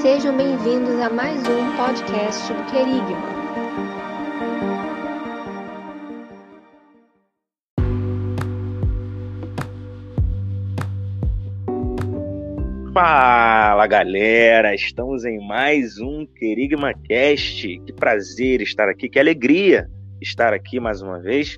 [0.00, 3.44] Sejam bem-vindos a mais um podcast do Querigma.
[12.94, 17.80] Fala galera, estamos em mais um Querigma Cast.
[17.80, 19.90] Que prazer estar aqui, que alegria
[20.22, 21.54] estar aqui mais uma vez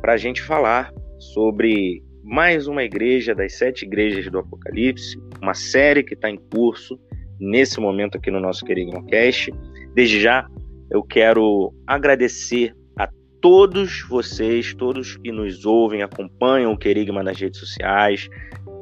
[0.00, 6.04] para a gente falar sobre mais uma igreja das sete igrejas do Apocalipse, uma série
[6.04, 7.00] que está em curso
[7.38, 9.52] nesse momento aqui no nosso querido Cast.
[9.94, 10.46] Desde já,
[10.90, 13.08] eu quero agradecer a
[13.40, 18.28] todos vocês, todos que nos ouvem, acompanham o Querigma nas redes sociais,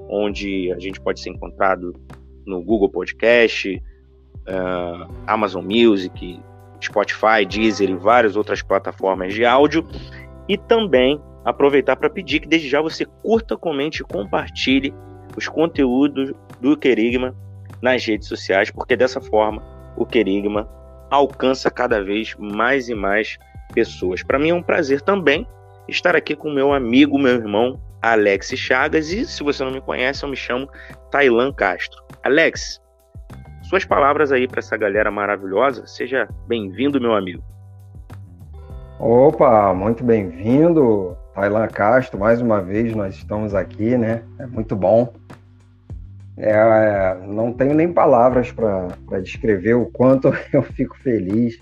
[0.09, 1.93] onde a gente pode ser encontrado
[2.47, 3.83] no Google Podcast,
[4.47, 6.41] uh, Amazon Music,
[6.83, 9.87] Spotify, Deezer e várias outras plataformas de áudio.
[10.49, 14.95] E também aproveitar para pedir que desde já você curta, comente e compartilhe
[15.37, 17.35] os conteúdos do Querigma
[17.87, 19.63] nas redes sociais, porque dessa forma
[19.97, 20.69] o Querigma
[21.09, 23.39] alcança cada vez mais e mais
[23.73, 24.25] pessoas.
[24.25, 25.47] Para mim é um prazer também
[25.87, 30.25] estar aqui com meu amigo, meu irmão Alex Chagas e se você não me conhece,
[30.25, 30.69] eu me chamo
[31.13, 32.03] Tailan Castro.
[32.25, 32.81] Alex,
[33.63, 35.87] suas palavras aí para essa galera maravilhosa.
[35.87, 37.43] Seja bem-vindo, meu amigo.
[38.99, 41.17] Opa, muito bem-vindo.
[41.35, 44.25] Tailan Castro, mais uma vez nós estamos aqui, né?
[44.41, 45.13] É muito bom.
[46.37, 51.59] É, não tenho nem palavras para descrever o quanto eu fico feliz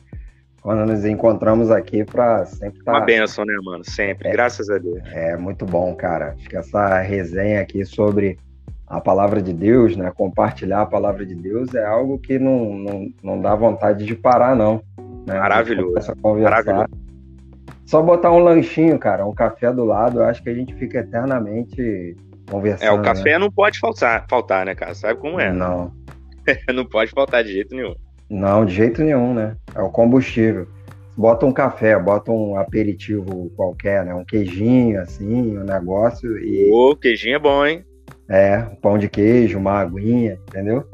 [0.60, 2.92] quando nos encontramos aqui para sempre estar.
[2.92, 2.98] Tá...
[2.98, 3.84] Uma benção, né, mano?
[3.84, 4.98] Sempre, é, graças a Deus.
[5.12, 6.34] É muito bom, cara.
[6.38, 8.38] Acho que essa resenha aqui sobre
[8.86, 10.10] a palavra de Deus, né?
[10.14, 14.56] Compartilhar a palavra de Deus é algo que não, não, não dá vontade de parar,
[14.56, 14.82] não.
[15.26, 15.38] Né?
[15.38, 16.14] Maravilhoso.
[16.22, 16.88] Maravilhoso.
[17.84, 21.00] Só botar um lanchinho, cara, um café do lado, eu acho que a gente fica
[21.00, 22.16] eternamente
[22.48, 22.88] conversando.
[22.88, 23.38] É, o café né?
[23.38, 24.94] não pode faltar, faltar, né, cara?
[24.94, 25.52] Sabe como é?
[25.52, 25.92] Não.
[26.74, 27.94] não pode faltar de jeito nenhum.
[28.28, 29.56] Não, de jeito nenhum, né?
[29.74, 30.66] É o combustível.
[31.16, 34.14] Bota um café, bota um aperitivo qualquer, né?
[34.14, 36.70] Um queijinho, assim, um negócio e.
[36.72, 37.84] Ô, queijinho é bom, hein?
[38.28, 40.88] É, um pão de queijo, uma aguinha, entendeu?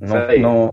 [0.00, 0.40] Não, aí.
[0.40, 0.70] não,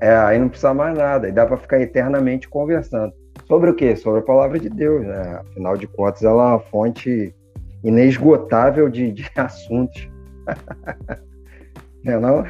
[0.00, 3.12] é, aí não precisa mais nada, aí dá para ficar eternamente conversando.
[3.46, 3.94] Sobre o quê?
[3.94, 5.40] Sobre a palavra de Deus, né?
[5.40, 7.34] Afinal de contas, ela é uma fonte
[7.82, 10.08] inesgotável de, de assuntos.
[12.04, 12.44] não é não?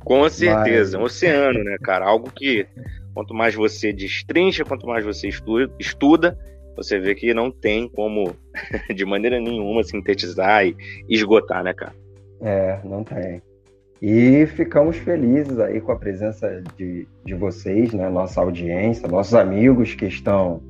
[0.00, 1.02] Com certeza, Mas...
[1.02, 2.06] um oceano, né, cara?
[2.06, 2.66] Algo que
[3.14, 6.38] quanto mais você destrincha, quanto mais você estuda,
[6.76, 8.34] você vê que não tem como,
[8.94, 10.76] de maneira nenhuma, sintetizar e
[11.08, 11.94] esgotar, né, cara?
[12.40, 13.42] É, não tem.
[14.00, 18.08] E ficamos felizes aí com a presença de, de vocês, né?
[18.08, 20.60] Nossa audiência, nossos amigos que estão,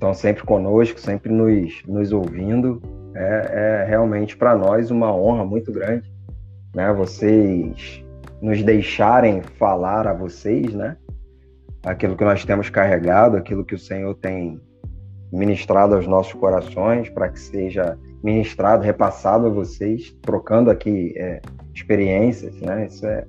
[0.00, 2.80] estão sempre conosco, sempre nos, nos ouvindo.
[3.14, 6.10] É, é realmente para nós uma honra muito grande,
[6.74, 6.90] né?
[6.92, 8.02] Vocês
[8.40, 10.96] nos deixarem falar a vocês, né?
[11.84, 14.60] Aquilo que nós temos carregado, aquilo que o Senhor tem
[15.30, 21.42] ministrado aos nossos corações, para que seja ministrado, repassado a vocês, trocando aqui é,
[21.74, 22.86] experiências, né?
[22.86, 23.26] Isso é,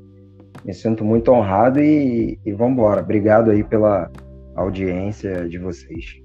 [0.63, 3.01] me sinto muito honrado e, e vamos embora.
[3.01, 4.09] Obrigado aí pela
[4.55, 6.21] audiência de vocês.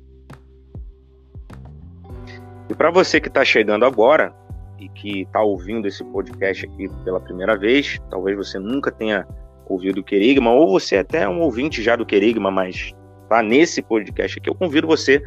[2.68, 4.34] E para você que está chegando agora
[4.78, 9.26] e que está ouvindo esse podcast aqui pela primeira vez, talvez você nunca tenha
[9.68, 12.94] ouvido o Querigma, ou você até é um ouvinte já do Querigma, mas
[13.28, 15.22] tá nesse podcast aqui, eu convido você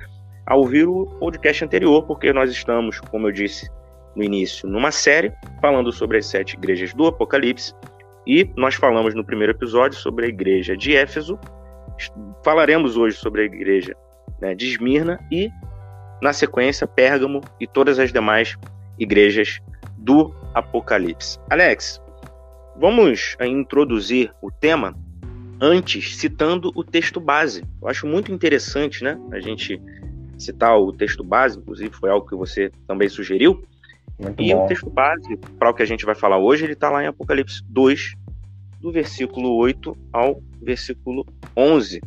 [0.46, 3.70] a ouvir o podcast anterior, porque nós estamos, como eu disse
[4.16, 7.74] no início, numa série falando sobre as sete igrejas do Apocalipse.
[8.26, 11.40] E nós falamos no primeiro episódio sobre a igreja de Éfeso.
[12.44, 13.96] Falaremos hoje sobre a igreja
[14.42, 15.50] né, de Esmirna e,
[16.22, 18.57] na sequência, Pérgamo e todas as demais
[18.97, 19.59] igrejas
[19.97, 21.40] do Apocalipse.
[21.50, 22.02] Alex,
[22.78, 24.96] vamos introduzir o tema
[25.62, 27.63] antes citando o texto base.
[27.81, 29.19] Eu acho muito interessante, né?
[29.31, 29.81] A gente
[30.38, 33.63] citar o texto base, inclusive foi algo que você também sugeriu.
[34.18, 34.65] Muito e bom.
[34.65, 37.07] o texto base, para o que a gente vai falar hoje, ele está lá em
[37.07, 38.15] Apocalipse 2,
[38.81, 41.25] do versículo 8 ao versículo
[41.56, 42.01] 11.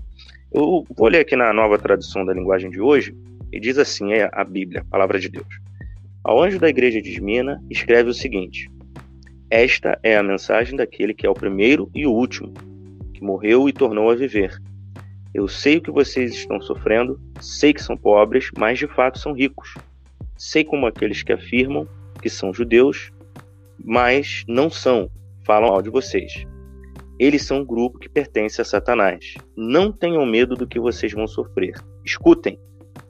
[0.53, 3.17] Eu vou ler aqui na nova tradução da linguagem de hoje,
[3.53, 5.61] e diz assim: é a Bíblia, a palavra de Deus.
[6.25, 8.71] Ao anjo da igreja de Esmina, escreve o seguinte:
[9.51, 12.53] Esta é a mensagem daquele que é o primeiro e o último,
[13.13, 14.59] que morreu e tornou a viver
[15.35, 19.33] eu sei o que vocês estão sofrendo, sei que são pobres, mas de fato são
[19.33, 19.75] ricos.
[20.37, 21.89] Sei como aqueles que afirmam
[22.21, 23.11] que são judeus,
[23.83, 25.11] mas não são,
[25.47, 26.45] falam mal de vocês.
[27.19, 29.35] Eles são um grupo que pertence a Satanás.
[29.57, 31.75] Não tenham medo do que vocês vão sofrer.
[32.05, 32.59] Escutem: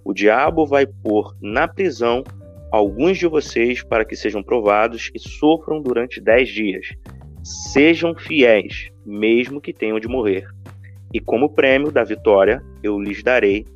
[0.04, 2.24] o diabo vai pôr na prisão
[2.70, 6.88] alguns de vocês para que sejam provados e sofram durante dez dias.
[7.44, 10.46] Sejam fiéis, mesmo que tenham de morrer.
[11.12, 13.66] E como prêmio da vitória, eu lhes darei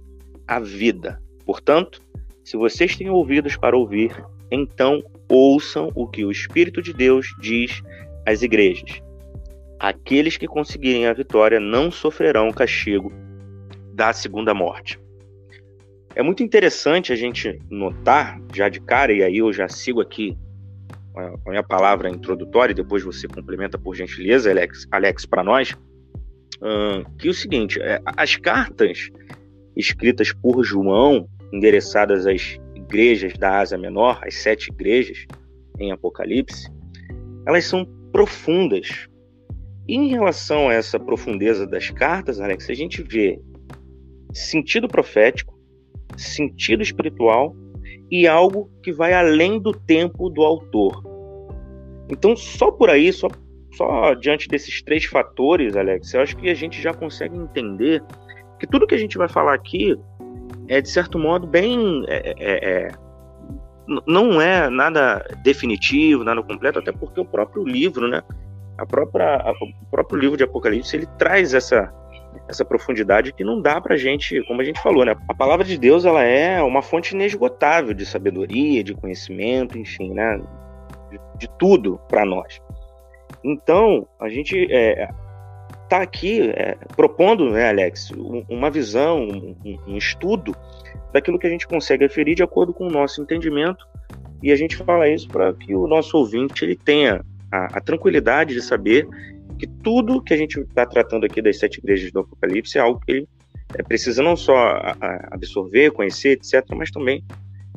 [0.47, 1.21] a vida.
[1.45, 2.01] Portanto,
[2.43, 7.83] se vocês têm ouvidos para ouvir, então ouçam o que o Espírito de Deus diz
[8.25, 9.03] às igrejas.
[9.79, 13.13] Aqueles que conseguirem a vitória não sofrerão o castigo
[13.93, 14.99] da segunda morte.
[16.17, 20.35] É muito interessante a gente notar, já de cara, e aí eu já sigo aqui
[21.15, 25.77] a minha palavra introdutória, e depois você complementa por gentileza, Alex, Alex para nós,
[27.19, 29.11] que é o seguinte: é, as cartas
[29.77, 35.27] escritas por João, endereçadas às igrejas da Ásia Menor, as sete igrejas
[35.79, 36.71] em Apocalipse,
[37.47, 39.07] elas são profundas.
[39.87, 43.39] E em relação a essa profundeza das cartas, Alex, a gente vê
[44.33, 45.56] sentido profético,
[46.17, 47.55] sentido espiritual
[48.11, 51.03] e algo que vai além do tempo do autor.
[52.09, 53.29] Então, só por aí, só,
[53.73, 58.03] só diante desses três fatores, Alex, eu acho que a gente já consegue entender
[58.59, 59.97] que tudo que a gente vai falar aqui
[60.69, 62.05] é, de certo modo, bem.
[62.09, 62.93] É, é, é,
[64.07, 68.23] não é nada definitivo, nada completo, até porque o próprio livro, né?
[68.79, 71.93] A própria, a, o próprio livro de Apocalipse ele traz essa,
[72.49, 75.15] essa profundidade que não dá para gente, como a gente falou, né?
[75.29, 80.41] A palavra de Deus ela é uma fonte inesgotável de sabedoria, de conhecimento, enfim, né?
[81.11, 82.61] De, de tudo para nós.
[83.45, 85.09] Então a gente é,
[85.87, 88.11] está aqui é, propondo, né, Alex,
[88.49, 90.55] uma visão, um, um, estudo
[91.13, 93.87] daquilo que a gente consegue aferir de acordo com o nosso entendimento
[94.43, 98.55] e a gente fala isso para que o nosso ouvinte ele tenha a, a, tranquilidade
[98.55, 99.09] de saber
[99.57, 103.01] que tudo que a gente está tratando aqui das sete igrejas do Apocalipse é algo
[103.01, 103.29] que ele
[103.75, 104.81] é, precisa não só
[105.31, 107.25] absorver, conhecer, etc., mas também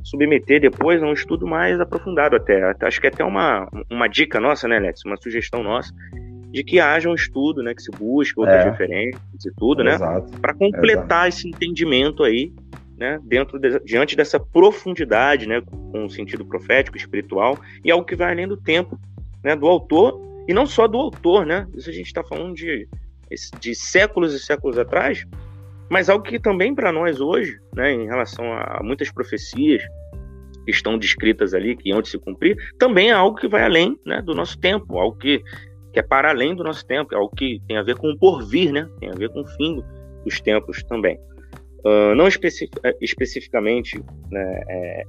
[0.04, 2.76] submeter depois a um estudo mais aprofundado até.
[2.82, 5.04] Acho que é até uma, uma dica nossa, né, Alex?
[5.06, 5.94] Uma sugestão nossa
[6.52, 8.70] de que haja um estudo, né, que se busque outras é.
[8.72, 9.98] referências e tudo, né,
[10.42, 11.28] para completar Exato.
[11.28, 12.52] esse entendimento aí,
[12.98, 15.62] né, dentro de, diante dessa profundidade, né,
[15.92, 19.00] com o sentido profético, espiritual e algo que vai além do tempo,
[19.44, 22.88] né, do autor e não só do autor, né, isso a gente está falando de
[23.60, 25.24] de séculos e séculos atrás,
[25.88, 29.84] mas algo que também para nós hoje, né, em relação a muitas profecias
[30.66, 34.00] que estão descritas ali, que hão de se cumprir, também é algo que vai além
[34.04, 35.44] né, do nosso tempo, algo que
[35.92, 38.18] que é para além do nosso tempo, é algo que tem a ver com o
[38.18, 38.88] porvir, né?
[39.00, 39.84] Tem a ver com o fim
[40.24, 41.20] dos tempos também.
[41.84, 44.00] Uh, não especific, é, especificamente
[44.30, 45.04] né, é,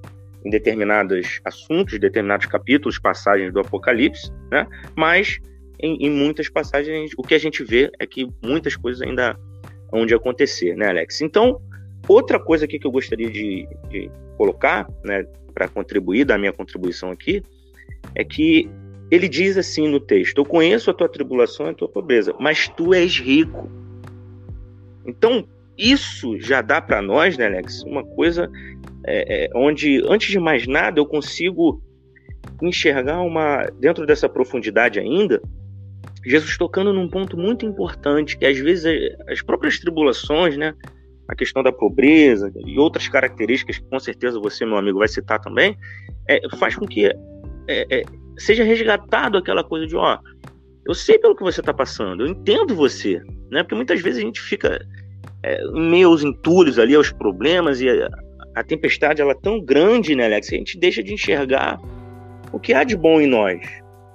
[0.44, 4.66] em determinados assuntos, determinados capítulos, passagens do Apocalipse, né?
[4.96, 5.38] Mas
[5.78, 9.38] em, em, muitas passagens o que a gente vê é que muitas coisas ainda
[9.92, 11.20] hão de acontecer, né, Alex?
[11.20, 11.60] Então,
[12.06, 17.10] outra coisa aqui que eu gostaria de, de colocar, né, para contribuir, da minha contribuição
[17.10, 17.42] aqui,
[18.14, 18.70] é que
[19.10, 22.68] ele diz assim no texto: Eu conheço a tua tribulação e a tua pobreza, mas
[22.68, 23.70] tu és rico.
[25.04, 25.46] Então,
[25.76, 28.50] isso já dá para nós, né, Alex, uma coisa
[29.06, 31.82] é, é, onde, antes de mais nada, eu consigo
[32.62, 35.40] enxergar uma, dentro dessa profundidade ainda,
[36.24, 40.74] Jesus tocando num ponto muito importante, que às vezes é, as próprias tribulações, né,
[41.28, 45.40] a questão da pobreza e outras características que com certeza você, meu amigo, vai citar
[45.40, 45.76] também,
[46.28, 47.14] é, faz com que é,
[47.68, 48.02] é,
[48.36, 50.18] seja resgatado aquela coisa de, ó,
[50.86, 53.62] eu sei pelo que você está passando, eu entendo você, né?
[53.62, 54.84] Porque muitas vezes a gente fica
[55.42, 57.88] é, meio aos entulhos ali, aos problemas, e
[58.60, 60.52] a, a, tempestade ela é tão grande, né, Alex?
[60.52, 61.78] A gente deixa de enxergar
[62.52, 63.60] o que há de bom em nós,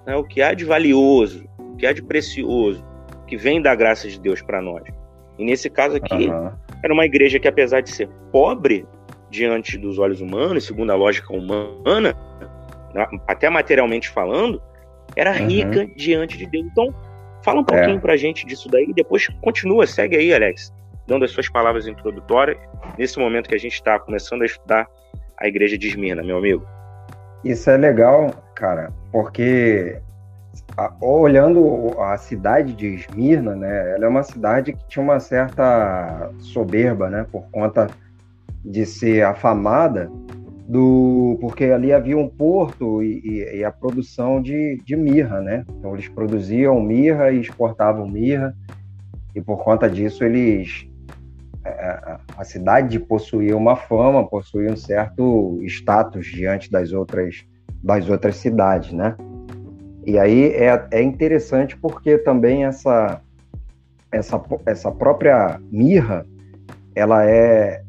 [0.05, 0.15] né?
[0.15, 2.83] o que há de valioso, o que há de precioso,
[3.27, 4.83] que vem da graça de Deus para nós.
[5.37, 6.51] E nesse caso aqui, uhum.
[6.83, 8.85] era uma igreja que, apesar de ser pobre
[9.29, 12.15] diante dos olhos humanos, segundo a lógica humana,
[13.27, 14.61] até materialmente falando,
[15.15, 15.47] era uhum.
[15.47, 16.65] rica diante de Deus.
[16.71, 16.93] Então,
[17.43, 17.99] fala um pouquinho é.
[17.99, 20.73] pra gente disso daí e depois continua, segue aí, Alex,
[21.07, 22.57] dando as suas palavras introdutórias,
[22.97, 24.87] nesse momento que a gente está começando a estudar
[25.37, 26.65] a igreja de Esmirna, meu amigo.
[27.43, 29.99] Isso é legal, cara, porque
[31.01, 37.09] olhando a cidade de Esmirna, né, ela é uma cidade que tinha uma certa soberba,
[37.09, 37.87] né, por conta
[38.63, 40.09] de ser afamada
[40.67, 45.63] do porque ali havia um porto e, e, e, a produção de, de mirra, né?
[45.77, 48.55] Então eles produziam mirra e exportavam mirra
[49.35, 50.87] e por conta disso eles
[51.65, 57.45] a, é, é, a cidade possuía uma fama, possuía um certo status diante das outras
[57.83, 59.15] das outras cidades, né?
[60.05, 63.21] E aí é, é interessante porque também essa
[64.11, 66.25] essa essa própria mirra
[66.95, 67.83] ela é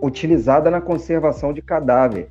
[0.00, 2.30] utilizada na conservação de cadáveres.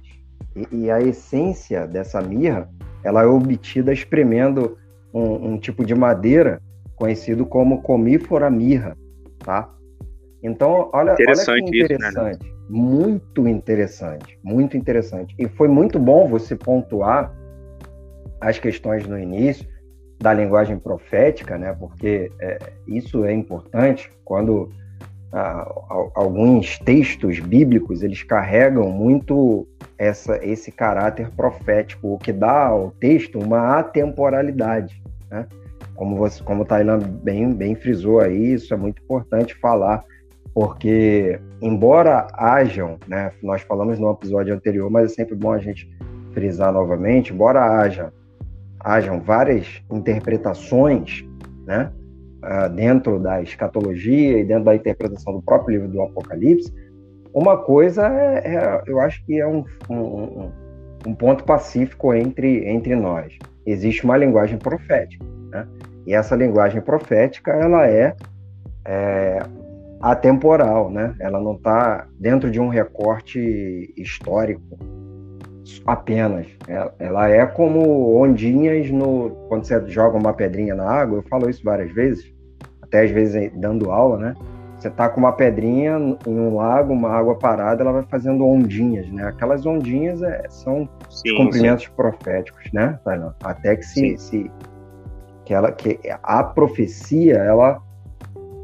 [0.56, 2.70] E, e, a essência dessa mirra,
[3.04, 4.78] ela é obtida espremendo
[5.14, 6.62] um, um tipo de madeira
[6.96, 8.98] conhecido como comífora mirra,
[9.40, 9.70] tá?
[10.44, 12.44] Então, olha, interessante olha que interessante.
[12.44, 12.58] Isso, né?
[12.70, 15.36] Muito interessante, muito interessante.
[15.40, 17.34] E foi muito bom você pontuar
[18.42, 19.66] as questões no início
[20.20, 21.76] da linguagem profética, né?
[21.80, 24.70] Porque é, isso é importante quando
[25.32, 25.70] ah,
[26.16, 29.68] alguns textos bíblicos eles carregam muito
[29.98, 35.48] essa, esse caráter profético, o que dá ao texto uma atemporalidade, né?
[35.96, 40.04] Como você, como o Tailan bem, bem frisou aí, isso é muito importante falar,
[40.58, 43.32] porque embora hajam, né?
[43.44, 45.88] Nós falamos no episódio anterior, mas é sempre bom a gente
[46.34, 48.12] frisar novamente, embora haja
[48.80, 51.24] hajam várias interpretações,
[51.64, 51.92] né,
[52.44, 56.74] uh, dentro da escatologia e dentro da interpretação do próprio livro do Apocalipse,
[57.32, 60.52] uma coisa é, é eu acho que é um, um,
[61.06, 63.38] um, ponto pacífico entre, entre nós.
[63.64, 65.68] Existe uma linguagem profética, né?
[66.08, 68.16] E essa linguagem profética, ela é,
[68.84, 69.40] é
[70.02, 71.16] atemporal, né?
[71.20, 74.78] Ela não está dentro de um recorte histórico,
[75.86, 76.48] apenas.
[77.00, 81.20] Ela é como ondinhas no quando você joga uma pedrinha na água.
[81.20, 82.32] Eu falo isso várias vezes,
[82.82, 84.34] até às vezes dando aula, né?
[84.78, 89.10] Você tá com uma pedrinha em um lago, uma água parada, ela vai fazendo ondinhas,
[89.12, 89.24] né?
[89.24, 91.92] Aquelas ondinhas é, são sim, cumprimentos sim.
[91.96, 93.00] proféticos, né?
[93.44, 94.52] Até que se, se
[95.44, 97.82] que ela que a profecia ela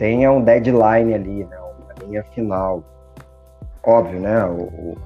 [0.04, 1.58] tenha um deadline ali, né?
[1.58, 2.84] Uma linha final.
[3.82, 4.44] Óbvio, né?
[4.44, 4.98] O,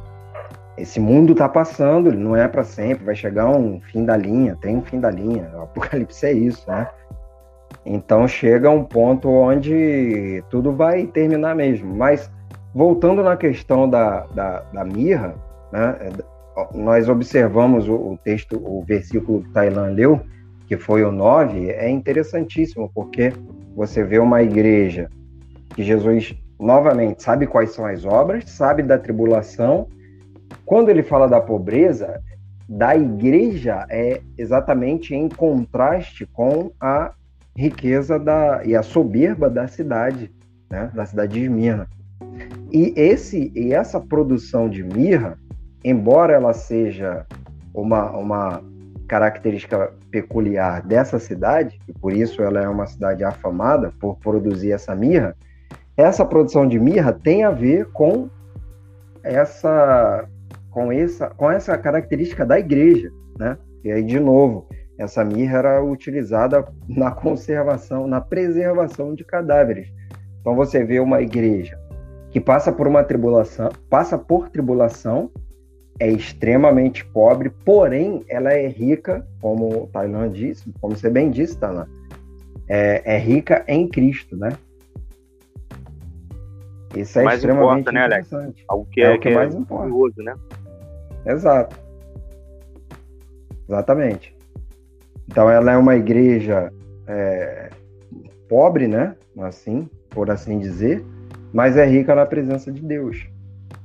[0.75, 4.75] esse mundo está passando, não é para sempre, vai chegar um fim da linha, tem
[4.75, 5.51] um fim da linha.
[5.53, 6.87] O Apocalipse é isso, né?
[7.85, 11.95] Então chega um ponto onde tudo vai terminar mesmo.
[11.95, 12.31] Mas
[12.73, 15.35] voltando na questão da, da, da mirra,
[15.71, 15.95] né,
[16.73, 20.21] nós observamos o, o, texto, o versículo que Tailan leu,
[20.67, 23.31] que foi o 9, é interessantíssimo, porque
[23.77, 25.07] você vê uma igreja
[25.75, 29.88] que Jesus, novamente, sabe quais são as obras, sabe da tribulação,
[30.65, 32.19] quando ele fala da pobreza,
[32.67, 37.13] da igreja é exatamente em contraste com a
[37.55, 40.31] riqueza da, e a soberba da cidade,
[40.72, 41.88] né, da cidade de Esmirna.
[42.72, 45.38] E, esse, e essa produção de mirra,
[45.84, 47.27] embora ela seja
[47.72, 48.63] uma, uma
[49.07, 54.95] característica peculiar dessa cidade, e por isso ela é uma cidade afamada por produzir essa
[54.95, 55.35] mirra,
[55.95, 58.29] essa produção de mirra tem a ver com
[59.23, 60.27] essa
[60.69, 63.57] com essa, com essa característica da igreja, né?
[63.83, 69.91] E aí, de novo, essa mirra era utilizada na conservação, na preservação de cadáveres.
[70.39, 71.79] Então você vê uma igreja
[72.29, 75.31] que passa por uma tribulação, passa por tribulação,
[75.99, 81.57] é extremamente pobre, porém ela é rica, como o Tailan disse, como você bem disse,
[81.57, 81.87] Tailan,
[82.67, 84.49] é, é rica em Cristo, né?
[86.95, 88.29] Isso é mais extremamente importa, né, Alex?
[88.67, 90.23] Algo que é, é o que, que é mais importa.
[90.23, 90.35] né?
[91.25, 91.75] Exato.
[93.67, 94.35] Exatamente.
[95.29, 96.71] Então ela é uma igreja
[97.07, 97.69] é,
[98.47, 99.15] pobre, né?
[99.39, 101.03] Assim, por assim dizer,
[101.53, 103.27] mas é rica na presença de Deus.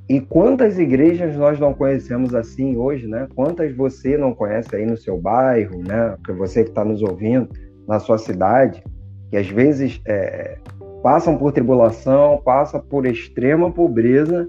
[0.08, 3.28] E quantas igrejas nós não conhecemos assim hoje, né?
[3.34, 6.16] Quantas você não conhece aí no seu bairro, né?
[6.24, 7.48] Que você que está nos ouvindo
[7.86, 8.82] na sua cidade,
[9.30, 10.58] que às vezes é,
[11.02, 14.48] passam por tribulação, passam por extrema pobreza,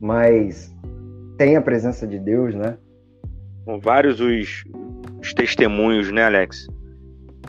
[0.00, 0.74] mas
[1.36, 2.76] tem a presença de Deus, né?
[3.64, 4.64] São vários os,
[5.20, 6.66] os testemunhos, né, Alex?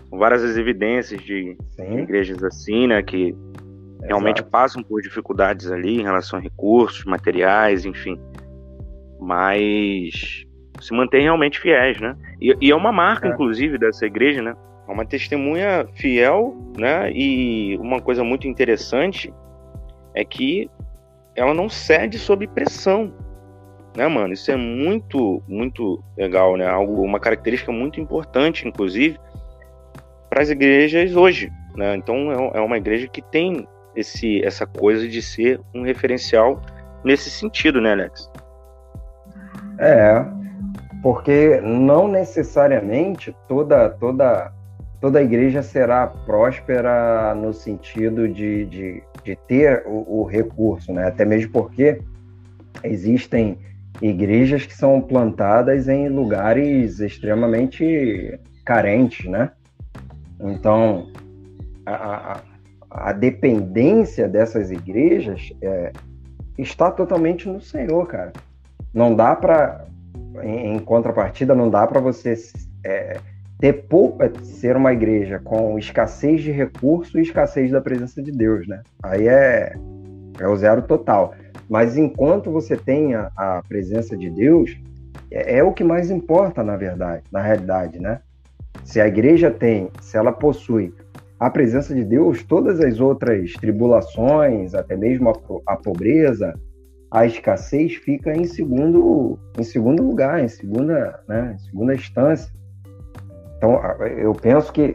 [0.10, 3.36] São várias as evidências de, de igrejas assim, né, que
[4.02, 4.08] Exato.
[4.08, 8.20] realmente passam por dificuldades ali em relação a recursos, materiais, enfim.
[9.20, 10.46] Mas
[10.80, 12.16] se mantém realmente fiéis, né?
[12.40, 13.32] E, e é uma marca, é.
[13.32, 14.56] inclusive, dessa igreja, né?
[14.88, 17.12] É uma testemunha fiel, né?
[17.14, 19.34] E uma coisa muito interessante
[20.14, 20.70] é que
[21.36, 23.14] ela não cede sob pressão
[23.96, 24.34] né, mano?
[24.34, 26.68] Isso é muito, muito legal, né?
[26.68, 29.20] Algo, uma característica muito importante, inclusive,
[30.30, 31.96] para as igrejas hoje, né?
[31.96, 36.62] Então é, é uma igreja que tem esse, essa coisa de ser um referencial
[37.04, 38.30] nesse sentido, né, Alex?
[39.80, 40.24] É,
[41.02, 44.52] porque não necessariamente toda toda
[45.00, 51.08] toda igreja será próspera no sentido de, de, de ter o, o recurso, né?
[51.08, 52.00] Até mesmo porque
[52.84, 53.58] existem
[54.00, 59.52] igrejas que são plantadas em lugares extremamente carentes, né?
[60.40, 61.12] Então,
[61.86, 61.94] a,
[62.34, 62.42] a,
[62.92, 65.92] a dependência dessas igrejas é,
[66.58, 68.34] está totalmente no Senhor, cara.
[68.94, 69.86] Não dá para
[70.44, 72.36] em, em contrapartida, não dá para você
[72.84, 73.18] é,
[73.60, 73.86] ter
[74.44, 78.82] ser uma igreja com escassez de recurso e escassez da presença de Deus, né?
[79.04, 79.74] Aí é,
[80.40, 81.34] é o zero total.
[81.70, 84.78] Mas enquanto você tenha a presença de Deus,
[85.32, 88.20] é, é o que mais importa, na verdade, na realidade, né?
[88.84, 90.94] Se a igreja tem, se ela possui
[91.42, 96.54] a presença de Deus, todas as outras tribulações, até mesmo a, a pobreza,
[97.10, 102.54] a escassez fica em segundo, em segundo lugar, em segunda, né, em segunda instância.
[103.58, 103.74] Então,
[104.20, 104.94] eu penso que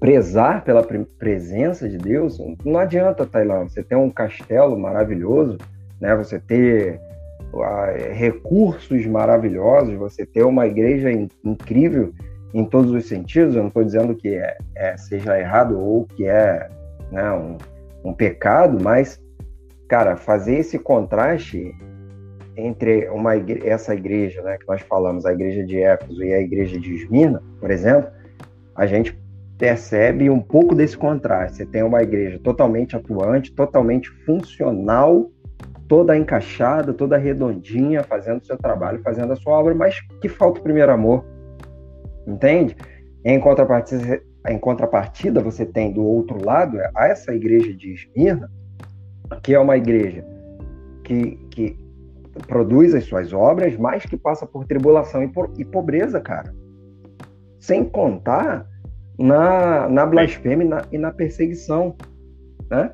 [0.00, 0.82] prezar pela
[1.16, 5.58] presença de Deus não adianta, Tailã, você ter um castelo maravilhoso,
[6.00, 7.00] né, você ter
[7.52, 12.12] uh, recursos maravilhosos, você ter uma igreja in incrível
[12.54, 13.54] em todos os sentidos.
[13.54, 16.68] Eu não estou dizendo que é, é, seja errado ou que é
[17.10, 17.56] né, um,
[18.04, 19.20] um pecado, mas
[19.88, 21.74] cara, fazer esse contraste
[22.56, 23.34] entre uma
[23.64, 27.42] essa igreja, né, que nós falamos, a igreja de Éfeso e a igreja de Esmina,
[27.60, 28.10] por exemplo,
[28.74, 29.18] a gente
[29.58, 31.58] percebe um pouco desse contraste.
[31.58, 35.30] Você tem uma igreja totalmente atuante, totalmente funcional,
[35.88, 40.60] toda encaixada, toda redondinha, fazendo o seu trabalho, fazendo a sua obra, mas que falta
[40.60, 41.24] o primeiro amor.
[42.26, 42.76] Entende?
[43.24, 48.50] Em contrapartida, em contrapartida, você tem do outro lado essa igreja de Esmirna,
[49.42, 50.24] que é uma igreja
[51.02, 51.76] que, que
[52.46, 56.54] produz as suas obras, mas que passa por tribulação e, por, e pobreza, cara.
[57.58, 58.66] Sem contar
[59.18, 61.96] na, na blasfêmia e na, e na perseguição,
[62.70, 62.92] né?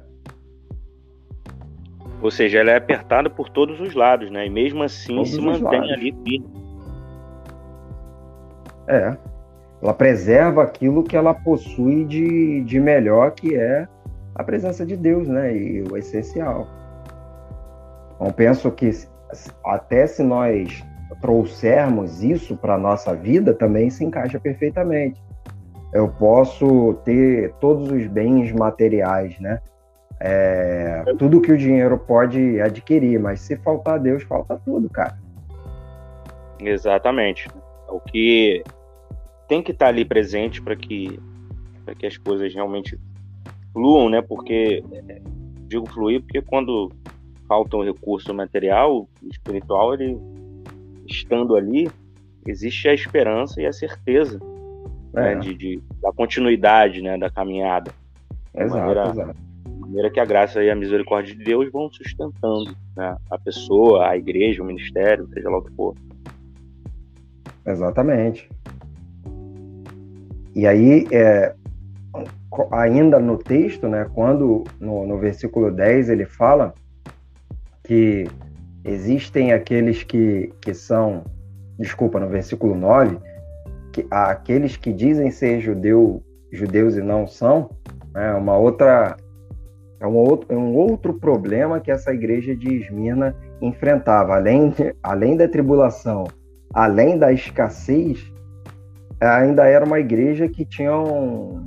[2.23, 4.47] Ou seja, ela é apertada por todos os lados, né?
[4.47, 5.93] E mesmo assim todos se mantém lados.
[5.93, 6.62] ali firme.
[8.87, 9.17] É.
[9.83, 13.89] Ela preserva aquilo que ela possui de, de melhor, que é
[14.35, 15.55] a presença de Deus, né?
[15.57, 16.69] E o essencial.
[18.15, 18.91] Então, penso que
[19.65, 20.85] até se nós
[21.21, 25.23] trouxermos isso para a nossa vida, também se encaixa perfeitamente.
[25.93, 29.61] Eu posso ter todos os bens materiais, né?
[30.21, 35.19] É, tudo que o dinheiro pode adquirir, mas se faltar Deus, falta tudo, cara.
[36.61, 37.49] Exatamente.
[37.89, 38.63] O que
[39.52, 41.21] tem que estar ali presente para que,
[41.99, 42.99] que as coisas realmente
[43.71, 44.23] fluam, né?
[44.23, 44.82] Porque
[45.69, 46.91] digo fluir porque quando
[47.47, 50.19] falta um recurso material, espiritual, ele
[51.06, 51.91] estando ali,
[52.47, 54.41] existe a esperança e a certeza
[55.12, 55.32] né?
[55.32, 55.34] é.
[55.34, 55.41] né?
[55.43, 57.19] de, de, da continuidade né?
[57.19, 57.93] da caminhada.
[58.54, 59.38] Exato, maneira, exato.
[59.80, 63.19] maneira que a graça e a misericórdia de Deus vão sustentando né?
[63.30, 65.95] a pessoa, a igreja, o ministério, seja lá o que for.
[67.67, 68.49] Exatamente.
[70.54, 71.54] E aí, é,
[72.71, 76.75] ainda no texto, né, quando no, no versículo 10 ele fala
[77.84, 78.26] que
[78.84, 81.25] existem aqueles que, que são,
[81.78, 83.19] desculpa, no versículo 9,
[83.93, 87.71] que, aqueles que dizem ser judeu, judeus e não são,
[88.15, 89.17] é uma outra
[90.00, 95.36] é um outro, é um outro problema que essa igreja de Esmirna enfrentava, além, além
[95.36, 96.25] da tribulação,
[96.75, 98.31] além da escassez,
[99.28, 101.65] ainda era uma igreja que tinha um,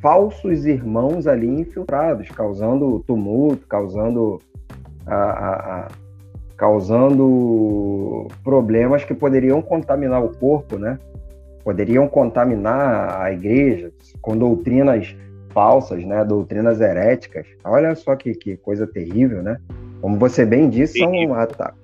[0.00, 4.40] falsos irmãos ali infiltrados, causando tumulto, causando,
[5.06, 5.88] a, a, a,
[6.56, 10.98] causando problemas que poderiam contaminar o corpo, né?
[11.64, 15.16] Poderiam contaminar a igreja com doutrinas
[15.50, 16.24] falsas, né?
[16.24, 17.46] Doutrinas heréticas.
[17.64, 19.56] Olha só que, que coisa terrível, né?
[20.00, 21.80] Como você bem disse, são ataques,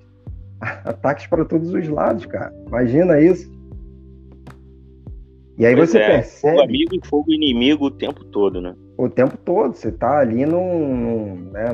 [0.85, 2.53] ataques para todos os lados, cara.
[2.67, 3.51] Imagina isso.
[5.57, 6.41] E aí pois você é, percebe.
[6.41, 8.75] Fogo amigo e fogo inimigo o tempo todo, né?
[8.97, 9.75] O tempo todo.
[9.75, 10.95] Você tá ali num.
[10.95, 11.65] num né,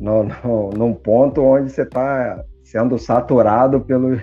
[0.00, 4.16] num, num, num ponto onde você tá sendo saturado pelo,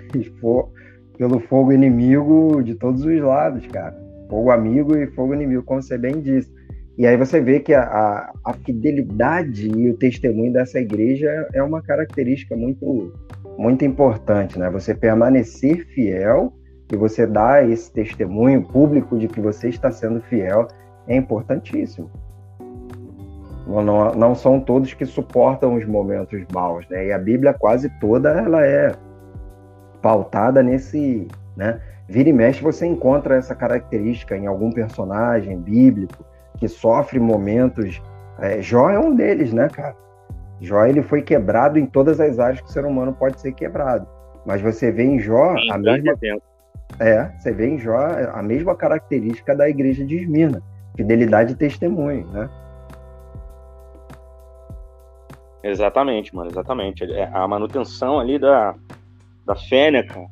[1.18, 3.96] pelo fogo inimigo de todos os lados, cara.
[4.28, 6.50] Fogo amigo e fogo inimigo, como você bem disse.
[6.98, 11.62] E aí você vê que a, a, a fidelidade e o testemunho dessa igreja é
[11.62, 13.12] uma característica muito,
[13.58, 14.70] muito importante, né?
[14.70, 16.52] Você permanecer fiel
[16.88, 20.68] que você dá esse testemunho público de que você está sendo fiel
[21.06, 22.10] é importantíssimo.
[23.66, 27.06] Não, não, não, são todos que suportam os momentos maus, né?
[27.06, 28.92] E a Bíblia quase toda ela é
[30.00, 31.80] pautada nesse, né?
[32.08, 36.24] Vira e mexe você encontra essa característica em algum personagem bíblico
[36.58, 38.00] que sofre momentos.
[38.38, 39.96] É, Jó é um deles, né, cara?
[40.60, 44.06] Jó ele foi quebrado em todas as áreas que o ser humano pode ser quebrado.
[44.46, 46.42] Mas você vê em Jó Sim, a mesma, tempo.
[46.98, 47.96] É, você vê em Jó
[48.32, 50.62] a mesma característica da igreja de Esmirna,
[50.96, 52.48] fidelidade e testemunho, né?
[55.62, 57.04] Exatamente, mano, exatamente.
[57.04, 58.74] É, a manutenção ali da,
[59.44, 60.26] da fé, né, cara?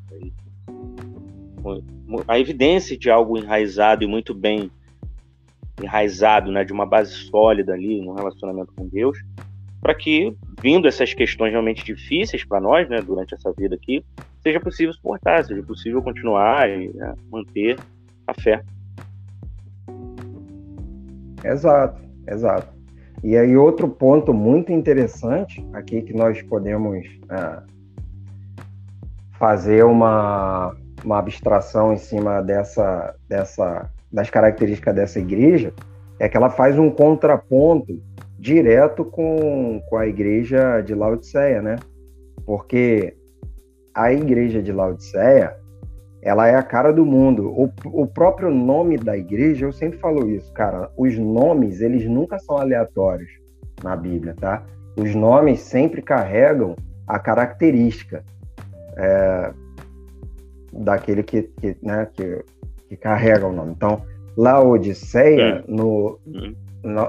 [2.28, 4.70] A evidência de algo enraizado e muito bem
[5.82, 9.18] enraizado, né, de uma base sólida ali no relacionamento com Deus,
[9.84, 14.02] para que, vindo essas questões realmente difíceis para nós, né, durante essa vida aqui,
[14.42, 17.78] seja possível suportar, seja possível continuar e né, manter
[18.26, 18.64] a fé.
[21.44, 22.72] Exato, exato.
[23.22, 27.62] E aí outro ponto muito interessante aqui que nós podemos é,
[29.38, 35.74] fazer uma, uma abstração em cima dessa, dessa das características dessa igreja
[36.18, 38.00] é que ela faz um contraponto
[38.38, 41.76] direto com, com a igreja de Laodiceia, né?
[42.44, 43.16] Porque
[43.94, 45.56] a igreja de Laodiceia,
[46.22, 47.48] ela é a cara do mundo.
[47.50, 52.38] O, o próprio nome da igreja, eu sempre falo isso, cara, os nomes, eles nunca
[52.38, 53.30] são aleatórios
[53.82, 54.62] na Bíblia, tá?
[54.96, 58.24] Os nomes sempre carregam a característica
[58.96, 59.52] é,
[60.72, 62.44] daquele que, que, né, que
[62.94, 63.72] que carrega o nome.
[63.72, 64.02] Então,
[64.36, 65.76] Laodiceia, hum.
[65.76, 66.32] no, hum.
[66.32, 66.56] no,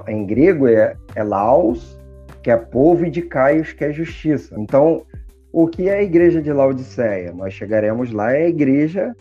[0.07, 1.99] em grego, é, é Laos,
[2.41, 4.55] que é povo, e de Caios, que é justiça.
[4.57, 5.03] Então,
[5.51, 7.31] o que é a igreja de Laodiceia?
[7.31, 9.15] Nós chegaremos lá, é a igreja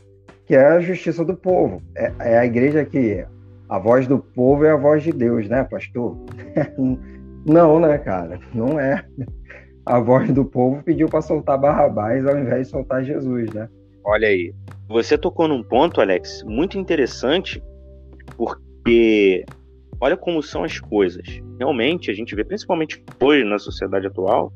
[0.47, 1.83] que é a justiça do povo.
[1.97, 3.25] É, é a igreja que
[3.69, 6.17] a voz do povo é a voz de Deus, né, pastor?
[7.47, 8.39] Não, né, cara?
[8.55, 9.05] Não é.
[9.87, 13.69] A voz do povo pediu para soltar Barrabás ao invés de soltar Jesus, né?
[14.05, 14.55] Olha aí.
[14.89, 17.63] Você tocou num ponto, Alex, muito interessante,
[18.37, 19.45] porque
[20.01, 21.27] olha como são as coisas.
[21.59, 24.53] Realmente, a gente vê, principalmente hoje na sociedade atual,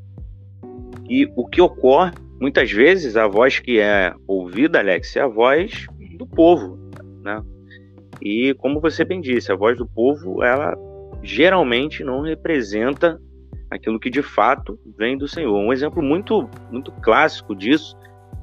[1.09, 5.87] e o que ocorre, muitas vezes, a voz que é ouvida, Alex, é a voz
[6.17, 6.77] do povo,
[7.23, 7.41] né?
[8.21, 10.77] E como você bem disse, a voz do povo, ela
[11.23, 13.19] geralmente não representa
[13.71, 15.57] aquilo que de fato vem do Senhor.
[15.57, 17.95] Um exemplo muito, muito clássico disso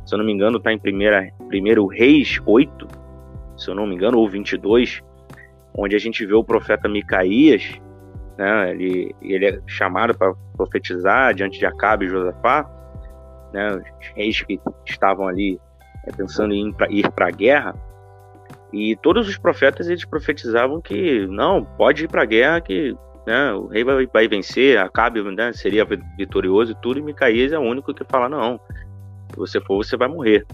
[0.06, 2.86] se eu não me engano, está em primeira, primeiro Reis 8,
[3.58, 5.02] se eu não me engano, ou 22,
[5.76, 7.78] onde a gente vê o profeta Micaías,
[8.38, 12.68] né, ele, ele é chamado para profetizar diante de Acabe e Josafá,
[13.52, 15.60] né, os reis que estavam ali
[16.06, 17.74] é, pensando em ir para a guerra,
[18.72, 22.94] e todos os profetas eles profetizavam que não, pode ir para a guerra que
[23.26, 25.86] né, o rei vai, vai vencer, Acabe né, seria
[26.16, 28.60] vitorioso e tudo, e Micaías é o único que fala não,
[29.30, 30.44] se você for, você vai morrer.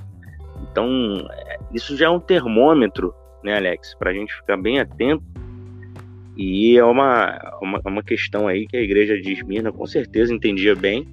[0.71, 0.89] Então,
[1.31, 5.23] é, isso já é um termômetro, né, Alex, para a gente ficar bem atento.
[6.37, 10.75] E é uma, uma, uma questão aí que a igreja de Esmirna com certeza entendia
[10.75, 11.07] bem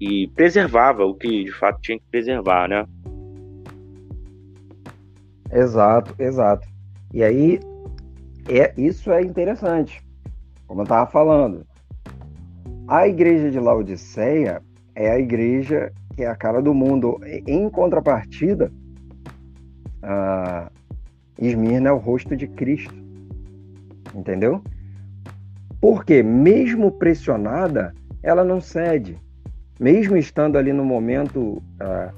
[0.00, 2.84] e preservava o que de fato tinha que preservar, né?
[5.52, 6.66] Exato, exato.
[7.14, 7.60] E aí,
[8.48, 10.02] é, isso é interessante.
[10.66, 11.64] Como eu estava falando,
[12.88, 14.60] a igreja de Laodiceia
[14.94, 17.20] é a igreja que é a cara do mundo.
[17.46, 18.72] Em contrapartida,
[20.02, 20.70] a
[21.38, 22.94] Esmirna é o rosto de Cristo.
[24.14, 24.62] Entendeu?
[25.80, 29.18] Porque, mesmo pressionada, ela não cede.
[29.80, 32.12] Mesmo estando ali no momento uh,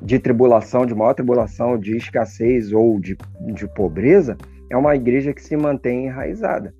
[0.00, 3.16] de tribulação, de maior tribulação, de escassez ou de,
[3.54, 4.36] de pobreza,
[4.70, 6.74] é uma igreja que se mantém enraizada.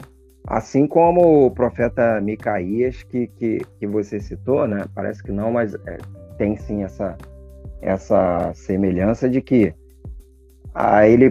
[0.47, 4.85] Assim como o profeta Micaías, que, que, que você citou, né?
[4.95, 5.99] Parece que não, mas é,
[6.39, 7.17] tem sim essa,
[7.83, 9.75] essa semelhança de que
[10.79, 11.31] ah, ele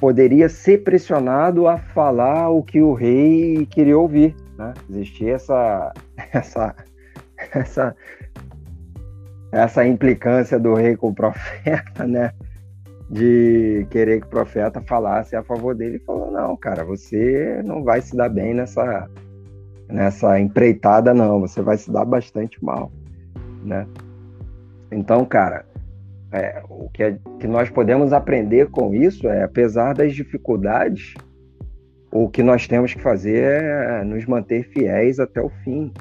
[0.00, 4.34] poderia ser pressionado a falar o que o rei queria ouvir.
[4.56, 4.72] Né?
[4.88, 5.92] Existia essa,
[6.32, 6.74] essa,
[7.52, 7.96] essa,
[9.52, 12.32] essa implicância do rei com o profeta, né?
[13.10, 15.96] de querer que o profeta falasse a favor dele.
[15.96, 19.06] Ele falou: não, cara, você não vai se dar bem nessa,
[19.86, 21.40] nessa empreitada, não.
[21.40, 22.90] Você vai se dar bastante mal,
[23.62, 23.86] né?
[24.90, 25.66] Então, cara,
[26.32, 31.14] é, o que, é, que nós podemos aprender com isso é, apesar das dificuldades,
[32.10, 35.92] o que nós temos que fazer é nos manter fiéis até o fim,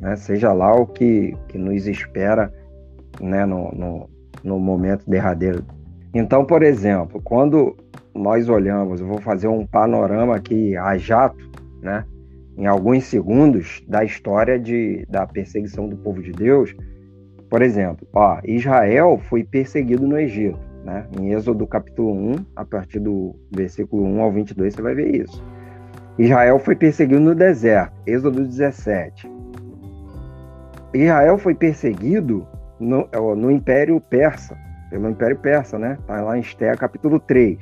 [0.00, 0.16] né?
[0.16, 2.52] seja lá o que, que nos espera
[3.20, 4.10] né, no, no,
[4.42, 5.64] no momento derradeiro.
[6.14, 7.76] Então, por exemplo, quando
[8.14, 11.50] nós olhamos, eu vou fazer um panorama aqui a jato,
[11.80, 12.04] né,
[12.56, 16.74] em alguns segundos da história de, da perseguição do povo de Deus,
[17.50, 20.58] por exemplo, ó, Israel foi perseguido no Egito.
[20.84, 21.04] Né?
[21.18, 25.44] Em Êxodo capítulo 1, a partir do versículo 1 ao 22, você vai ver isso.
[26.16, 29.28] Israel foi perseguido no deserto, Êxodo 17.
[30.94, 32.46] Israel foi perseguido
[32.78, 34.56] no, no Império Persa,
[34.88, 35.96] pelo Império Persa, né?
[36.00, 37.58] Está lá em Esté, capítulo 3.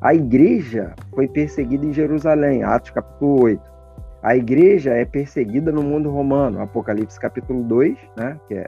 [0.00, 3.62] A igreja foi perseguida em Jerusalém, Atos capítulo 8.
[4.22, 8.38] A igreja é perseguida no mundo romano, Apocalipse capítulo 2, né?
[8.48, 8.66] Que é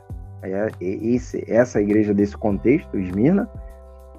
[0.81, 3.49] esse, essa igreja desse contexto, Esmirna,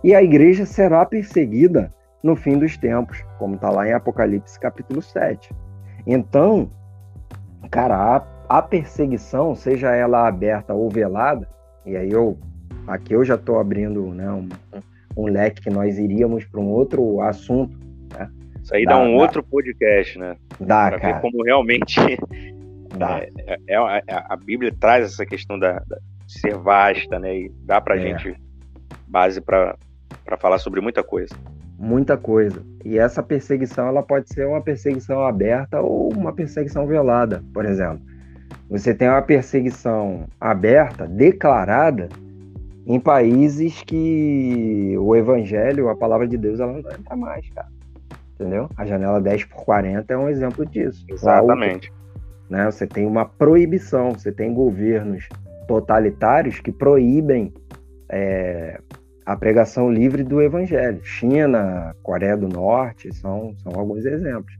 [0.04, 5.02] e a igreja será perseguida no fim dos tempos, como está lá em Apocalipse capítulo
[5.02, 5.54] 7.
[6.06, 6.70] Então,
[7.70, 11.48] cara, a, a, perseguição, seja ela aberta ou velada,
[11.86, 12.38] e aí eu
[12.86, 14.48] aqui eu já estou abrindo né, um,
[15.16, 17.78] um, leque que nós iríamos para um outro assunto.
[18.18, 18.30] Né?
[18.62, 20.36] Isso aí dá, dá um dá, outro podcast, né?
[20.60, 21.14] Dá, pra cara.
[21.14, 22.00] Ver como realmente
[22.98, 23.20] dá.
[23.20, 23.30] É,
[23.68, 27.38] é, é, é, a Bíblia traz essa questão da, da ser vasta, né?
[27.38, 28.00] E dá para é.
[28.00, 28.36] gente
[29.08, 29.78] base para
[30.40, 31.36] falar sobre muita coisa
[31.78, 32.62] muita coisa.
[32.84, 38.02] E essa perseguição ela pode ser uma perseguição aberta ou uma perseguição velada, por exemplo.
[38.70, 42.10] Você tem uma perseguição aberta, declarada,
[42.86, 47.68] em países que o evangelho, a palavra de Deus, ela não entra mais, cara.
[48.36, 48.70] Entendeu?
[48.78, 51.06] A janela 10 por 40 é um exemplo disso.
[51.10, 51.92] Exatamente.
[52.50, 52.66] Né?
[52.66, 55.28] Você tem uma proibição, você tem governos
[55.68, 57.54] totalitários que proíbem
[58.10, 58.80] é,
[59.26, 61.04] a pregação livre do evangelho.
[61.04, 64.58] China, Coreia do Norte são, são alguns exemplos.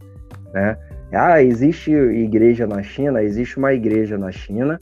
[0.54, 0.78] Né?
[1.13, 4.82] Ah, existe igreja na China, existe uma igreja na China,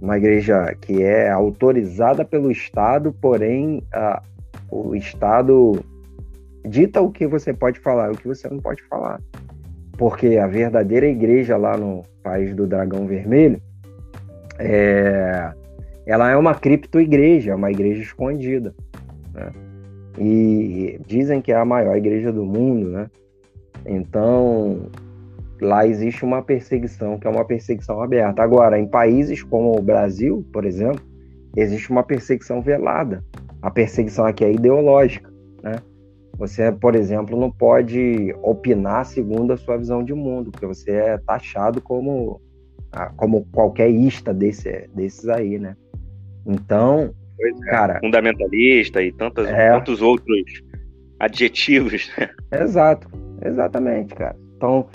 [0.00, 4.22] uma igreja que é autorizada pelo Estado, porém a,
[4.70, 5.80] o Estado
[6.66, 9.20] dita o que você pode falar e o que você não pode falar.
[10.00, 13.60] Porque a verdadeira igreja lá no país do Dragão Vermelho,
[14.58, 15.52] é,
[16.06, 18.74] ela é uma cripto-igreja, uma igreja escondida.
[19.34, 19.52] Né?
[20.18, 23.10] E dizem que é a maior igreja do mundo, né?
[23.84, 24.86] Então,
[25.60, 28.42] lá existe uma perseguição, que é uma perseguição aberta.
[28.42, 31.04] Agora, em países como o Brasil, por exemplo,
[31.54, 33.22] existe uma perseguição velada.
[33.60, 35.30] A perseguição aqui é ideológica,
[35.62, 35.76] né?
[36.40, 41.18] Você, por exemplo, não pode opinar segundo a sua visão de mundo, porque você é
[41.18, 42.40] taxado como,
[42.90, 45.76] ah, como qualquer ista desse, desses aí, né?
[46.46, 49.70] Então, Pois é, cara, fundamentalista e tantos, é...
[49.70, 50.62] tantos outros
[51.18, 52.10] adjetivos.
[52.18, 52.30] Né?
[52.62, 53.06] Exato,
[53.44, 54.34] exatamente, cara.
[54.56, 54.86] Então,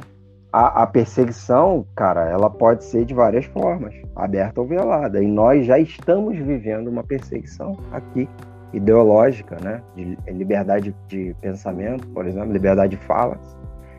[0.52, 5.22] a, a, perseguição, cara, ela pode ser de várias formas, aberta ou velada.
[5.22, 8.28] E nós já estamos vivendo uma perseguição aqui,
[8.74, 9.82] ideológica, né?
[9.96, 13.38] De liberdade de pensamento, por exemplo, liberdade de fala,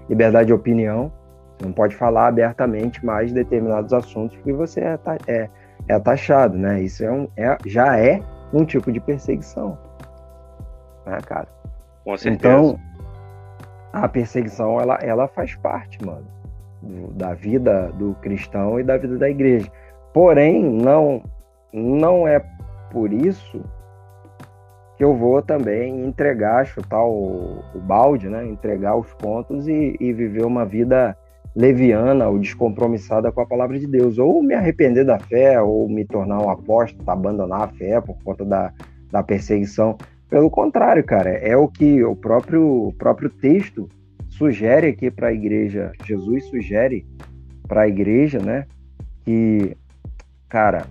[0.09, 1.12] liberdade de opinião.
[1.57, 5.48] Você não pode falar abertamente mais determinados assuntos porque você é, é,
[5.88, 6.83] é taxado, né?
[6.83, 8.20] Isso é um, é, já é
[8.52, 9.79] um tipo de perseguição.
[11.07, 11.48] Né, cara?
[12.05, 12.55] Com certeza.
[12.55, 12.79] Então,
[13.92, 16.26] a perseguição, ela, ela faz parte, mano,
[16.83, 19.70] do, da vida do cristão e da vida da igreja.
[20.12, 21.22] Porém, não,
[21.72, 22.44] não é
[22.90, 23.62] por isso
[24.96, 28.46] que eu vou também entregar, chutar o, o balde, né?
[28.46, 31.16] Entregar os pontos e, e viver uma vida
[31.54, 36.04] leviana ou descompromissada com a palavra de Deus, ou me arrepender da fé, ou me
[36.04, 38.72] tornar um apóstolo, abandonar a fé por conta da,
[39.11, 39.96] da perseguição.
[40.28, 43.88] Pelo contrário, cara, é o que o próprio, o próprio texto
[44.28, 47.06] sugere aqui para a igreja, Jesus sugere
[47.66, 48.66] para a igreja, né,
[49.24, 49.76] que,
[50.48, 50.85] cara,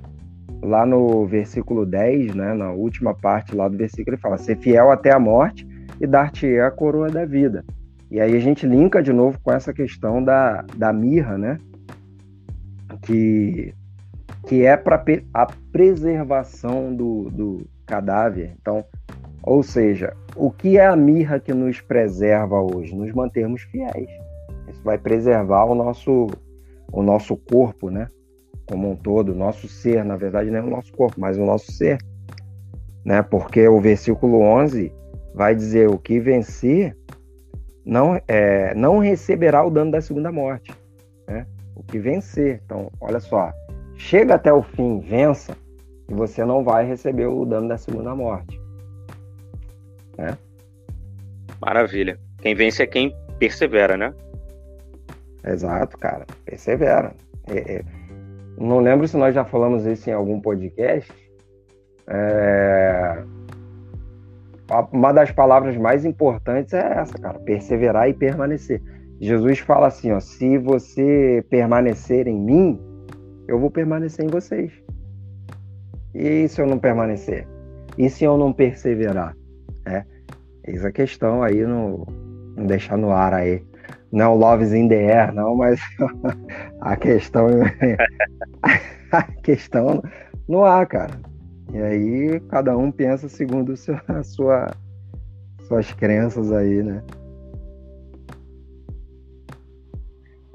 [0.62, 4.92] lá no versículo 10, né, na última parte lá do versículo, ele fala: ser fiel
[4.92, 5.68] até a morte
[6.00, 7.64] e dar-te a coroa da vida.
[8.10, 11.58] E aí a gente linka de novo com essa questão da, da mirra, né?
[13.02, 13.74] Que,
[14.48, 15.04] que é para
[15.34, 18.56] a preservação do, do cadáver.
[18.60, 18.86] Então,
[19.44, 22.96] ou seja, o que é a mirra que nos preserva hoje?
[22.96, 24.10] Nos mantermos fiéis.
[24.70, 26.28] Isso vai preservar o nosso,
[26.92, 28.10] o nosso corpo, né?
[28.68, 31.46] Como um todo, o nosso ser, na verdade, não é o nosso corpo, mas o
[31.46, 31.98] nosso ser.
[33.04, 33.22] Né?
[33.22, 34.92] Porque o versículo 11
[35.34, 36.98] vai dizer: o que vencer
[37.86, 40.74] não, é, não receberá o dano da segunda morte.
[41.28, 41.46] Né?
[41.76, 42.62] O que vencer.
[42.66, 43.52] Então, olha só,
[43.96, 45.56] chega até o fim, vença,
[46.10, 48.60] e você não vai receber o dano da segunda morte.
[50.18, 50.38] Né?
[51.62, 52.20] Maravilha.
[52.40, 54.14] Quem vence é quem persevera, né?
[55.46, 56.26] Exato, cara.
[56.46, 57.14] Persevera.
[57.48, 57.84] É, é,
[58.58, 61.12] não lembro se nós já falamos isso em algum podcast.
[62.08, 63.24] É,
[64.92, 68.82] uma das palavras mais importantes é essa, cara, perseverar e permanecer.
[69.20, 72.80] Jesus fala assim, ó, se você permanecer em mim,
[73.48, 74.72] eu vou permanecer em vocês.
[76.14, 77.48] E se eu não permanecer?
[77.98, 79.36] E se eu não perseverar?
[79.86, 80.04] É,
[80.66, 82.06] eis a questão aí, no,
[82.66, 83.64] deixar no ar aí.
[84.16, 85.78] Não loves in the air, não, mas
[86.80, 87.48] a questão
[89.12, 90.02] a questão
[90.48, 91.20] no ar, cara.
[91.74, 93.74] E aí cada um pensa segundo
[94.08, 94.72] a sua,
[95.68, 97.04] suas crenças aí, né?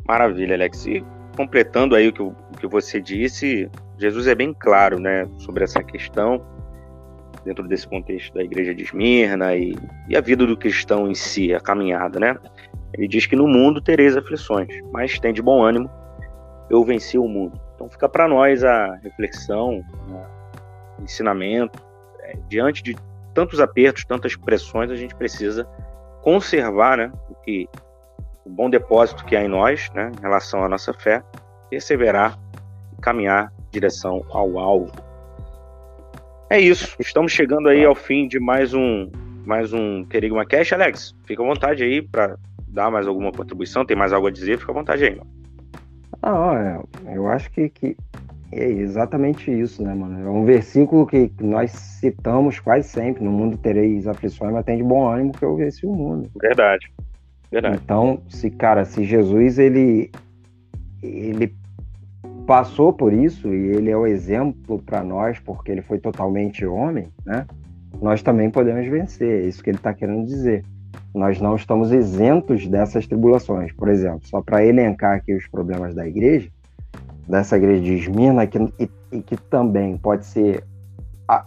[0.09, 0.87] Maravilha, Alex.
[0.87, 1.05] E
[1.37, 5.83] completando aí o que, o que você disse, Jesus é bem claro, né, sobre essa
[5.85, 6.43] questão
[7.45, 9.77] dentro desse contexto da igreja de Esmirna e,
[10.09, 12.37] e a vida do cristão em si, a caminhada, né?
[12.93, 15.91] Ele diz que no mundo tereis aflições, mas tem de bom ânimo,
[16.69, 17.61] eu venci o mundo.
[17.75, 20.27] Então fica para nós a reflexão, né,
[20.99, 21.79] o ensinamento,
[22.23, 22.97] é, diante de
[23.35, 25.65] tantos apertos, tantas pressões, a gente precisa
[26.23, 27.69] conservar, né, o que
[28.45, 31.23] o bom depósito que há em nós, né, em relação à nossa fé,
[31.69, 32.39] perseverar
[32.93, 34.93] e caminhar em direção ao alvo.
[36.51, 36.97] É isso.
[36.99, 39.09] Estamos chegando aí ao fim de mais um
[39.47, 40.73] mais um Querigma Cash.
[40.73, 42.37] Alex, fica à vontade aí para
[42.73, 43.85] dar mais alguma contribuição.
[43.85, 44.59] Tem mais algo a dizer?
[44.59, 45.31] Fica à vontade aí, mano.
[46.23, 47.97] Ah, eu acho que, que
[48.53, 50.21] é exatamente isso, né, mano?
[50.21, 53.25] É um versículo que nós citamos quase sempre.
[53.25, 56.31] No mundo tereis aflições, mas tem de bom ânimo que eu venci o mundo.
[56.41, 56.93] Verdade.
[57.51, 57.81] Verdade.
[57.83, 60.11] Então, se, cara, se Jesus, ele,
[61.03, 61.55] ele
[62.47, 67.09] passou por isso e ele é o exemplo para nós porque ele foi totalmente homem,
[67.25, 67.47] né?
[68.01, 69.45] Nós também podemos vencer.
[69.45, 70.65] É isso que ele está querendo dizer.
[71.15, 73.73] Nós não estamos isentos dessas tribulações.
[73.73, 76.49] Por exemplo, só para elencar aqui os problemas da igreja,
[77.29, 80.65] dessa igreja de Esmirna, que, e, e que também pode ser,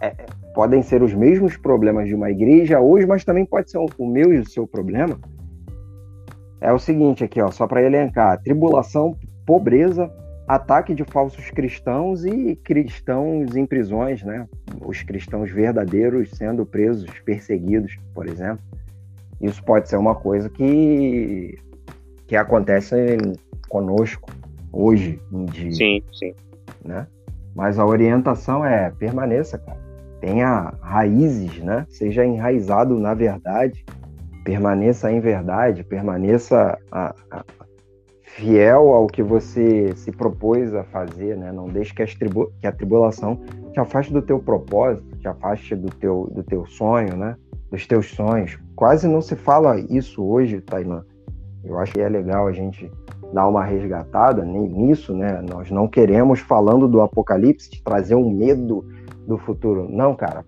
[0.00, 0.14] é,
[0.54, 4.32] podem ser os mesmos problemas de uma igreja hoje, mas também pode ser o meu
[4.32, 5.18] e o seu problema.
[6.60, 10.10] É o seguinte aqui, ó, só para elencar: tribulação, pobreza,
[10.46, 14.46] ataque de falsos cristãos e cristãos em prisões, né?
[14.80, 18.62] Os cristãos verdadeiros sendo presos, perseguidos, por exemplo.
[19.40, 21.58] Isso pode ser uma coisa que
[22.26, 23.18] que acontece
[23.68, 24.30] conosco
[24.72, 25.72] hoje em dia.
[25.72, 26.34] Sim, sim.
[26.84, 27.06] Né?
[27.54, 29.78] Mas a orientação é permaneça, cara.
[30.20, 31.86] Tenha raízes, né?
[31.90, 33.84] Seja enraizado na verdade,
[34.42, 37.44] permaneça em verdade, permaneça a, a,
[38.22, 41.52] fiel ao que você se propôs a fazer, né?
[41.52, 43.40] Não deixe que, que, a tribulação
[43.72, 47.36] te afaste do teu propósito, te afaste do teu, do teu sonho, né?
[47.74, 48.56] Dos teus sonhos.
[48.76, 51.04] Quase não se fala isso hoje, Tailã.
[51.64, 52.88] Eu acho que é legal a gente
[53.32, 55.42] dar uma resgatada nisso, né?
[55.42, 58.84] Nós não queremos, falando do apocalipse, trazer um medo
[59.26, 59.88] do futuro.
[59.90, 60.44] Não, cara.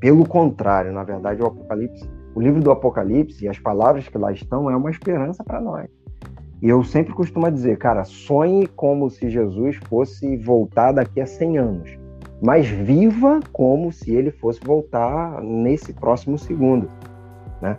[0.00, 4.32] Pelo contrário, na verdade, o apocalipse, o livro do apocalipse e as palavras que lá
[4.32, 5.90] estão é uma esperança para nós.
[6.62, 11.58] E eu sempre costumo dizer, cara, sonhe como se Jesus fosse voltar daqui a 100
[11.58, 11.98] anos,
[12.40, 16.88] mas viva como se ele fosse voltar nesse próximo segundo,
[17.60, 17.76] né?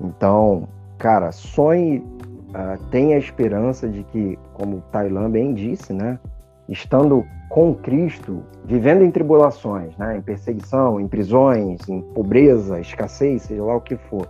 [0.00, 6.18] Então, cara, sonhe, uh, tenha a esperança de que, como Tailã bem disse, né?
[6.68, 10.18] Estando com Cristo, vivendo em tribulações, né?
[10.18, 14.28] Em perseguição, em prisões, em pobreza, escassez, seja lá o que for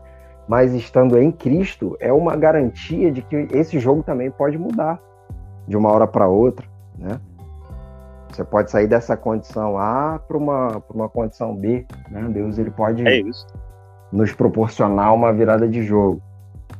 [0.49, 5.01] mas estando em Cristo é uma garantia de que esse jogo também pode mudar
[5.67, 7.21] de uma hora para outra, né?
[8.37, 12.29] Você pode sair dessa condição A para uma, uma condição B, né?
[12.31, 13.23] Deus ele pode é
[14.13, 16.21] nos proporcionar uma virada de jogo.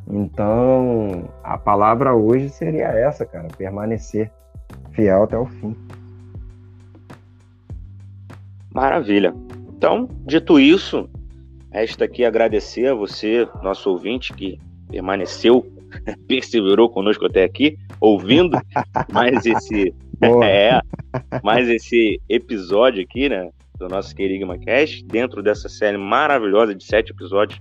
[0.07, 4.31] Então, a palavra hoje seria essa, cara, permanecer
[4.91, 5.75] fiel até o fim.
[8.75, 9.35] Maravilha.
[9.71, 11.09] Então, dito isso,
[11.73, 14.59] Resta aqui agradecer a você, nosso ouvinte, que
[14.91, 15.67] permaneceu,
[16.29, 18.59] perseverou conosco até aqui, ouvindo
[19.11, 20.81] mais esse, é,
[21.43, 23.51] mais esse episódio aqui, né?
[23.79, 27.61] Do nosso Querigma Cast, dentro dessa série maravilhosa de sete episódios,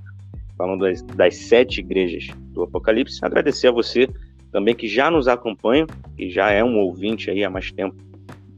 [0.57, 3.19] falando das, das sete igrejas do Apocalipse.
[3.21, 4.07] Agradecer a você
[4.51, 7.95] também que já nos acompanha, que já é um ouvinte aí há mais tempo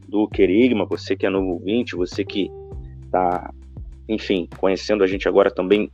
[0.08, 2.48] do Querigma, você que é novo ouvinte, você que
[3.04, 3.52] está
[4.08, 5.90] enfim, conhecendo a gente agora também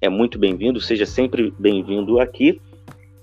[0.00, 2.60] é muito bem-vindo, seja sempre bem-vindo aqui.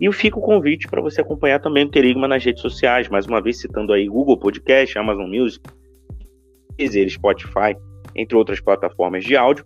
[0.02, 3.40] E fica o convite para você acompanhar também o Querigma nas redes sociais, mais uma
[3.40, 5.64] vez citando aí Google Podcast, Amazon Music,
[6.76, 7.78] Deezer, Spotify,
[8.16, 9.64] entre outras plataformas de áudio,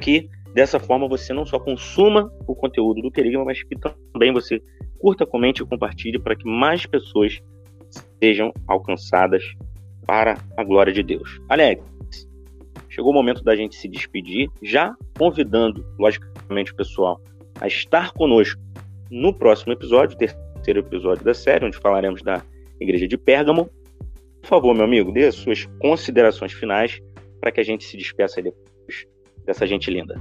[0.00, 3.76] que dessa forma você não só consuma o conteúdo do Querigma, mas que
[4.14, 4.62] também você
[4.98, 7.38] curta, comente e compartilhe para que mais pessoas
[8.18, 9.44] sejam alcançadas
[10.06, 11.38] para a glória de Deus.
[11.50, 11.84] Alex,
[12.88, 17.20] chegou o momento da gente se despedir, já convidando, logicamente, o pessoal
[17.60, 18.58] a estar conosco
[19.12, 22.40] no próximo episódio, terceiro episódio da série, onde falaremos da
[22.80, 23.68] Igreja de Pérgamo.
[24.40, 26.98] Por favor, meu amigo, dê as suas considerações finais
[27.38, 29.06] para que a gente se despeça depois
[29.44, 30.18] dessa gente linda.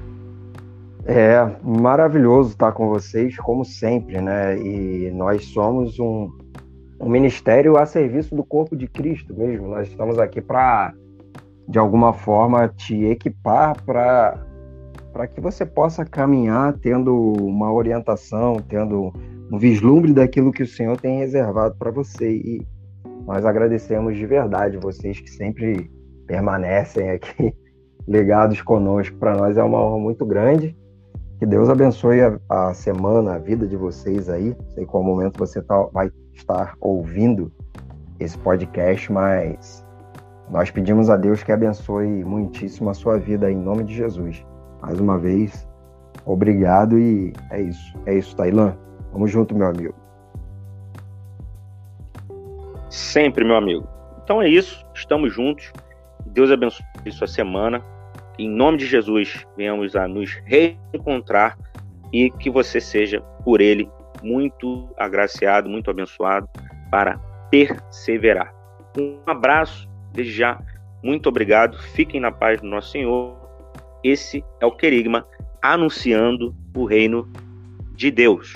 [1.05, 4.59] É maravilhoso estar com vocês, como sempre, né?
[4.59, 6.29] E nós somos um,
[6.99, 9.69] um ministério a serviço do corpo de Cristo mesmo.
[9.69, 10.93] Nós estamos aqui para
[11.67, 14.45] de alguma forma te equipar para
[15.11, 19.13] para que você possa caminhar tendo uma orientação, tendo
[19.51, 22.31] um vislumbre daquilo que o Senhor tem reservado para você.
[22.31, 22.65] E,
[23.25, 25.91] Nós agradecemos de verdade vocês que sempre
[26.25, 27.53] permanecem aqui
[28.07, 29.17] ligados conosco.
[29.17, 30.75] Para nós é uma honra muito grande.
[31.37, 34.55] Que Deus abençoe a, a semana, a vida de vocês aí.
[34.73, 37.51] Sei qual momento você tá, vai estar ouvindo
[38.19, 39.85] esse podcast, mas
[40.49, 44.45] nós pedimos a Deus que abençoe muitíssimo a sua vida em nome de Jesus.
[44.81, 45.67] Mais uma vez,
[46.25, 47.97] obrigado e é isso.
[48.05, 48.75] É isso, Tailã.
[49.11, 49.93] Vamos junto, meu amigo.
[52.89, 53.87] Sempre, meu amigo.
[54.23, 54.85] Então é isso.
[54.93, 55.71] Estamos juntos.
[56.25, 57.83] Deus abençoe sua semana.
[58.39, 61.57] Em nome de Jesus, venhamos a nos reencontrar
[62.11, 63.89] e que você seja, por Ele,
[64.23, 66.49] muito agraciado, muito abençoado
[66.89, 67.17] para
[67.49, 68.53] perseverar.
[68.97, 70.59] Um abraço Desde já,
[71.01, 71.77] muito obrigado.
[71.77, 73.35] Fiquem na paz do nosso Senhor.
[74.03, 75.25] Esse é o Querigma
[75.61, 77.29] anunciando o reino
[77.95, 78.55] de Deus.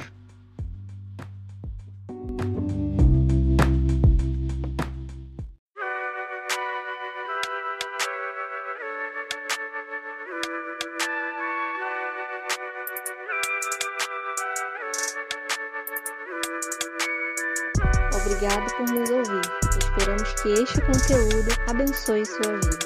[18.26, 19.42] Obrigado por nos ouvir.
[19.80, 22.85] Esperamos que este conteúdo abençoe sua vida.